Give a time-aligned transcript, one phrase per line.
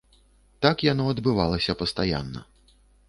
[0.65, 2.41] Так яно адбывалася пастаянна.